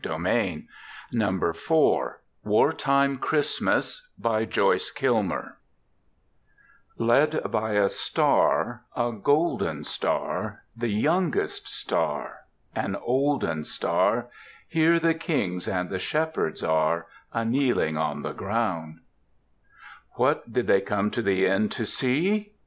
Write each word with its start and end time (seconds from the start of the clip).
POEMS 0.03 0.63
AT 1.13 1.21
HOME 1.21 2.17
WARTIME 2.43 3.19
CHRISTMAS 3.19 4.07
LED 6.97 7.41
by 7.53 7.71
a 7.73 7.87
star, 7.87 8.81
a 8.95 9.11
golden 9.11 9.83
star, 9.83 10.63
The 10.75 10.87
youngest 10.87 11.67
star, 11.67 12.37
an 12.75 12.95
olden 12.95 13.63
star, 13.63 14.29
Here 14.67 14.97
the 14.97 15.13
kings 15.13 15.67
and 15.67 15.91
the 15.91 15.99
shepherds 15.99 16.63
are, 16.63 17.05
Akneeling 17.31 17.95
on 17.95 18.23
the 18.23 18.33
ground. 18.33 19.01
What 20.13 20.51
did 20.51 20.65
they 20.65 20.81
come 20.81 21.11
to 21.11 21.21
the 21.21 21.45
inn 21.45 21.69
to 21.69 21.85
see? 21.85 22.53